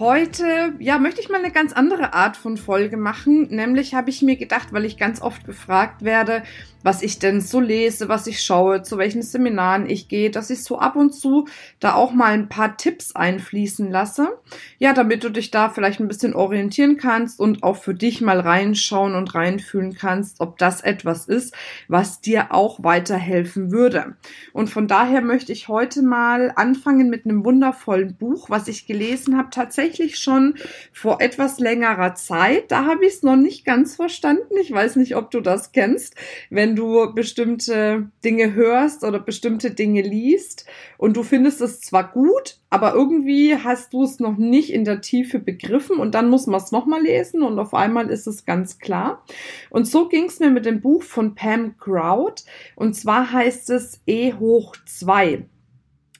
[0.00, 3.46] Heute, ja, möchte ich mal eine ganz andere Art von Folge machen.
[3.50, 6.42] Nämlich habe ich mir gedacht, weil ich ganz oft gefragt werde,
[6.82, 10.64] was ich denn so lese, was ich schaue, zu welchen Seminaren ich gehe, dass ich
[10.64, 11.46] so ab und zu
[11.78, 14.36] da auch mal ein paar Tipps einfließen lasse.
[14.78, 18.40] Ja, damit du dich da vielleicht ein bisschen orientieren kannst und auch für dich mal
[18.40, 21.54] reinschauen und reinfühlen kannst, ob das etwas ist,
[21.86, 24.16] was dir auch weiterhelfen würde.
[24.52, 29.38] Und von daher möchte ich heute mal anfangen mit einem wundervollen Buch, was ich gelesen
[29.38, 29.83] habe, tatsächlich
[30.18, 30.54] schon
[30.92, 32.70] vor etwas längerer Zeit.
[32.70, 34.56] Da habe ich es noch nicht ganz verstanden.
[34.60, 36.14] Ich weiß nicht, ob du das kennst.
[36.50, 40.66] Wenn du bestimmte Dinge hörst oder bestimmte Dinge liest
[40.98, 45.00] und du findest es zwar gut, aber irgendwie hast du es noch nicht in der
[45.00, 48.78] Tiefe begriffen und dann muss man es nochmal lesen und auf einmal ist es ganz
[48.78, 49.24] klar.
[49.70, 52.42] Und so ging es mir mit dem Buch von Pam Crowd
[52.74, 55.44] und zwar heißt es E hoch 2.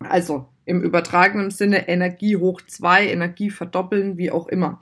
[0.00, 4.80] Also im übertragenen Sinne Energie hoch 2, Energie verdoppeln, wie auch immer.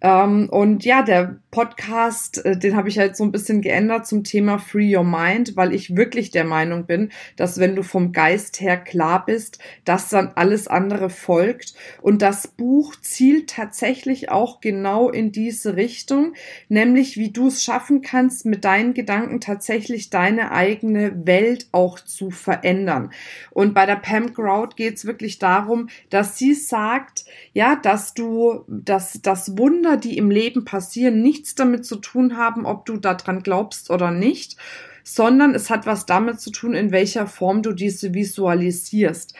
[0.00, 4.24] Ähm, und ja, der Podcast, äh, den habe ich halt so ein bisschen geändert zum
[4.24, 8.60] Thema Free Your Mind, weil ich wirklich der Meinung bin, dass wenn du vom Geist
[8.60, 11.74] her klar bist, dass dann alles andere folgt.
[12.02, 16.34] Und das Buch zielt tatsächlich auch genau in diese Richtung,
[16.68, 22.30] nämlich wie du es schaffen kannst, mit deinen Gedanken tatsächlich deine eigene Welt auch zu
[22.30, 23.10] verändern.
[23.52, 28.64] Und bei der Pam Grout geht es wirklich darum, dass sie sagt, ja, dass du,
[28.66, 33.42] dass das Wunder die im Leben passieren, nichts damit zu tun haben, ob du daran
[33.42, 34.56] glaubst oder nicht,
[35.02, 39.34] sondern es hat was damit zu tun, in welcher Form du diese visualisierst.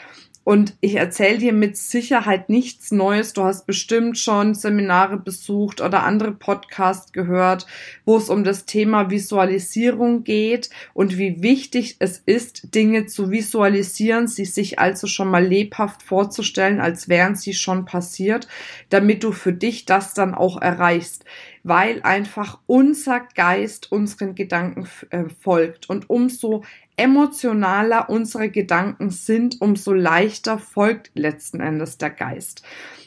[0.45, 3.33] Und ich erzähle dir mit Sicherheit nichts Neues.
[3.33, 7.67] Du hast bestimmt schon Seminare besucht oder andere Podcasts gehört,
[8.05, 14.29] wo es um das Thema Visualisierung geht und wie wichtig es ist, Dinge zu visualisieren,
[14.29, 18.47] sie sich also schon mal lebhaft vorzustellen, als wären sie schon passiert,
[18.91, 21.24] damit du für dich das dann auch erreichst
[21.64, 25.89] weil einfach unser Geist unseren Gedanken äh, folgt.
[25.89, 26.63] Und umso
[26.96, 32.62] emotionaler unsere Gedanken sind, umso leichter folgt letzten Endes der Geist.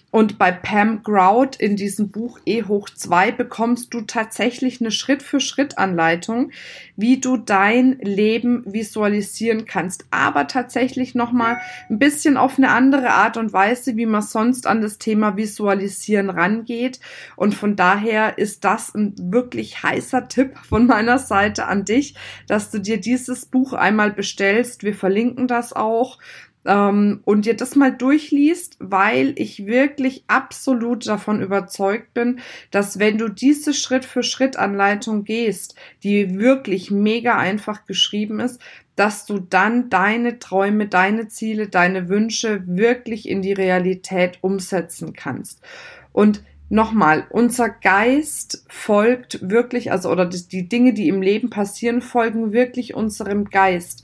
[0.09, 6.51] Und bei Pam Grout in diesem Buch E hoch 2 bekommst du tatsächlich eine Schritt-für-Schritt-Anleitung,
[6.95, 10.05] wie du dein Leben visualisieren kannst.
[10.09, 11.57] Aber tatsächlich nochmal
[11.89, 16.29] ein bisschen auf eine andere Art und Weise, wie man sonst an das Thema Visualisieren
[16.29, 17.01] rangeht.
[17.35, 22.15] Und von daher ist das ein wirklich heißer Tipp von meiner Seite an dich,
[22.47, 24.83] dass du dir dieses Buch einmal bestellst.
[24.83, 26.19] Wir verlinken das auch
[26.67, 32.39] ähm, und dir das mal durchliest, weil ich wirklich absolut davon überzeugt bin,
[32.71, 38.61] dass wenn du diese Schritt-für-Schritt-Anleitung gehst, die wirklich mega einfach geschrieben ist,
[38.95, 45.61] dass du dann deine Träume, deine Ziele, deine Wünsche wirklich in die Realität umsetzen kannst.
[46.11, 52.51] Und nochmal, unser Geist folgt wirklich, also oder die Dinge, die im Leben passieren, folgen
[52.51, 54.03] wirklich unserem Geist.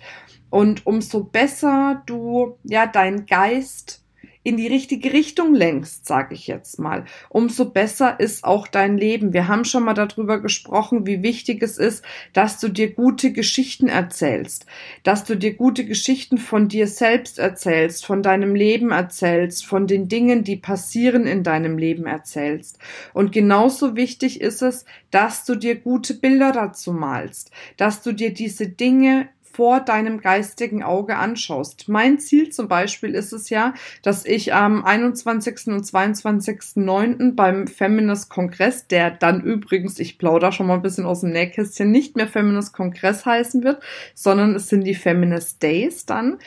[0.49, 4.02] Und umso besser du ja deinen Geist
[4.43, 9.33] in die richtige Richtung lenkst, sage ich jetzt mal, umso besser ist auch dein Leben.
[9.33, 13.87] Wir haben schon mal darüber gesprochen, wie wichtig es ist, dass du dir gute Geschichten
[13.87, 14.65] erzählst,
[15.03, 20.09] dass du dir gute Geschichten von dir selbst erzählst, von deinem Leben erzählst, von den
[20.09, 22.79] Dingen, die passieren in deinem Leben erzählst.
[23.13, 28.33] Und genauso wichtig ist es, dass du dir gute Bilder dazu malst, dass du dir
[28.33, 31.87] diese Dinge vor deinem geistigen Auge anschaust.
[31.87, 35.67] Mein Ziel zum Beispiel ist es ja, dass ich am 21.
[35.67, 37.35] und 22.09.
[37.35, 41.91] beim Feminist Kongress, der dann übrigens, ich plaudere schon mal ein bisschen aus dem Nähkästchen,
[41.91, 43.83] nicht mehr Feminist Kongress heißen wird,
[44.15, 46.39] sondern es sind die Feminist Days dann,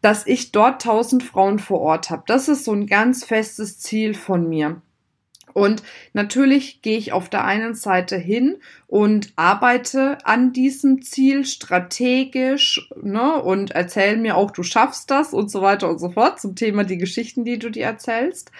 [0.00, 2.22] dass ich dort 1000 Frauen vor Ort habe.
[2.26, 4.80] Das ist so ein ganz festes Ziel von mir.
[5.58, 5.82] Und
[6.12, 8.56] natürlich gehe ich auf der einen Seite hin
[8.86, 15.50] und arbeite an diesem Ziel strategisch ne, und erzähle mir auch, du schaffst das und
[15.50, 18.52] so weiter und so fort zum Thema die Geschichten, die du dir erzählst.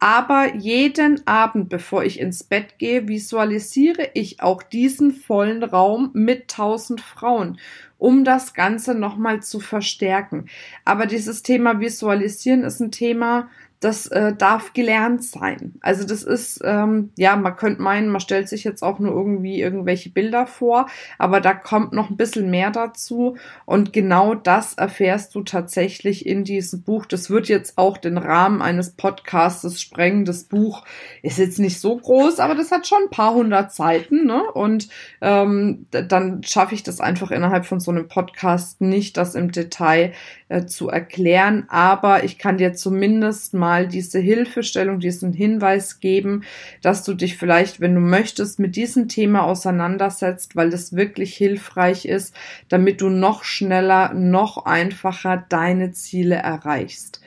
[0.00, 6.48] Aber jeden Abend, bevor ich ins Bett gehe, visualisiere ich auch diesen vollen Raum mit
[6.48, 7.58] tausend Frauen,
[7.98, 10.46] um das Ganze nochmal zu verstärken.
[10.84, 13.50] Aber dieses Thema Visualisieren ist ein Thema,
[13.80, 15.74] das äh, darf gelernt sein.
[15.80, 19.60] Also das ist, ähm, ja, man könnte meinen, man stellt sich jetzt auch nur irgendwie
[19.60, 23.36] irgendwelche Bilder vor, aber da kommt noch ein bisschen mehr dazu.
[23.66, 27.06] Und genau das erfährst du tatsächlich in diesem Buch.
[27.06, 30.24] Das wird jetzt auch den Rahmen eines Podcasts sprengen.
[30.24, 30.84] Das Buch
[31.22, 34.26] ist jetzt nicht so groß, aber das hat schon ein paar hundert Seiten.
[34.26, 34.42] Ne?
[34.42, 34.88] Und
[35.20, 40.12] ähm, dann schaffe ich das einfach innerhalb von so einem Podcast nicht, das im Detail
[40.48, 41.66] äh, zu erklären.
[41.68, 46.44] Aber ich kann dir zumindest mal diese Hilfestellung, diesen Hinweis geben,
[46.80, 52.06] dass du dich vielleicht, wenn du möchtest, mit diesem Thema auseinandersetzt, weil das wirklich hilfreich
[52.06, 52.34] ist,
[52.68, 57.20] damit du noch schneller, noch einfacher deine Ziele erreichst.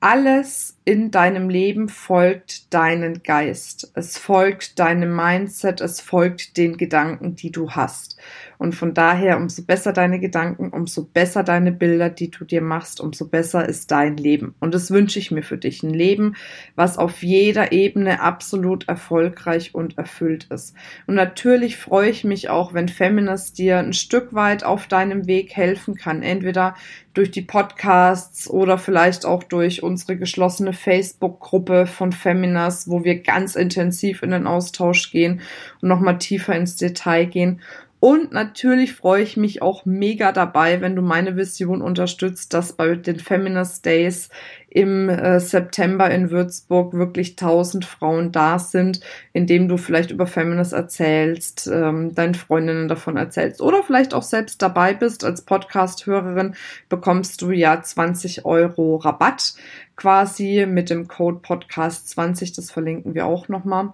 [0.00, 3.92] Alles in deinem Leben folgt deinen Geist.
[3.92, 8.16] Es folgt deinem Mindset, es folgt den Gedanken, die du hast.
[8.56, 13.00] Und von daher, umso besser deine Gedanken, umso besser deine Bilder, die du dir machst,
[13.00, 14.54] umso besser ist dein Leben.
[14.60, 15.82] Und das wünsche ich mir für dich.
[15.82, 16.36] Ein Leben,
[16.74, 20.74] was auf jeder Ebene absolut erfolgreich und erfüllt ist.
[21.06, 25.54] Und natürlich freue ich mich auch, wenn Feminist dir ein Stück weit auf deinem Weg
[25.54, 26.22] helfen kann.
[26.22, 26.74] Entweder
[27.14, 33.56] durch die Podcasts oder vielleicht auch durch unsere geschlossene Facebook-Gruppe von Feminas, wo wir ganz
[33.56, 35.40] intensiv in den Austausch gehen
[35.82, 37.60] und nochmal tiefer ins Detail gehen.
[38.00, 42.94] Und natürlich freue ich mich auch mega dabei, wenn du meine Vision unterstützt, dass bei
[42.94, 44.28] den Feminist Days
[44.68, 49.00] im äh, September in Würzburg wirklich tausend Frauen da sind,
[49.32, 54.62] indem du vielleicht über Feminist erzählst, ähm, deinen Freundinnen davon erzählst oder vielleicht auch selbst
[54.62, 55.24] dabei bist.
[55.24, 56.54] Als Podcast-Hörerin
[56.88, 59.54] bekommst du ja 20 Euro Rabatt
[59.96, 62.52] quasi mit dem Code Podcast 20.
[62.52, 63.92] Das verlinken wir auch nochmal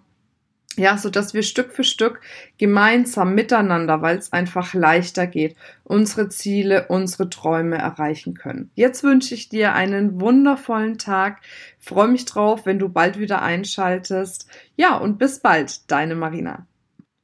[0.77, 2.21] ja, so dass wir Stück für Stück
[2.59, 8.71] gemeinsam miteinander, weil es einfach leichter geht, unsere Ziele, unsere Träume erreichen können.
[8.75, 11.41] Jetzt wünsche ich dir einen wundervollen Tag.
[11.79, 14.49] Freue mich drauf, wenn du bald wieder einschaltest.
[14.77, 16.67] Ja, und bis bald, deine Marina.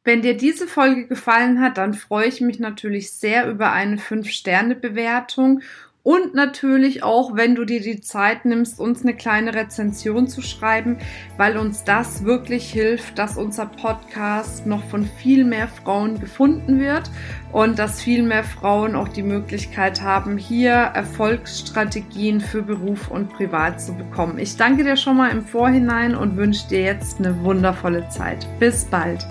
[0.03, 5.61] Wenn dir diese Folge gefallen hat, dann freue ich mich natürlich sehr über eine 5-Sterne-Bewertung
[6.03, 10.97] und natürlich auch, wenn du dir die Zeit nimmst, uns eine kleine Rezension zu schreiben,
[11.37, 17.11] weil uns das wirklich hilft, dass unser Podcast noch von viel mehr Frauen gefunden wird
[17.53, 23.81] und dass viel mehr Frauen auch die Möglichkeit haben, hier Erfolgsstrategien für Beruf und Privat
[23.81, 24.39] zu bekommen.
[24.39, 28.47] Ich danke dir schon mal im Vorhinein und wünsche dir jetzt eine wundervolle Zeit.
[28.59, 29.27] Bis bald.